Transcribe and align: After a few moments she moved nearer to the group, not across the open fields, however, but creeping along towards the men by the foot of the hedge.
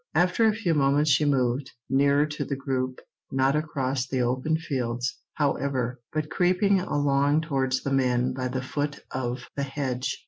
After 0.15 0.47
a 0.47 0.55
few 0.55 0.73
moments 0.73 1.11
she 1.11 1.25
moved 1.25 1.69
nearer 1.87 2.25
to 2.25 2.43
the 2.43 2.55
group, 2.55 2.99
not 3.31 3.55
across 3.55 4.07
the 4.07 4.19
open 4.21 4.57
fields, 4.57 5.19
however, 5.35 6.01
but 6.11 6.31
creeping 6.31 6.79
along 6.79 7.41
towards 7.41 7.83
the 7.83 7.93
men 7.93 8.33
by 8.33 8.47
the 8.47 8.63
foot 8.63 9.01
of 9.11 9.47
the 9.55 9.61
hedge. 9.61 10.17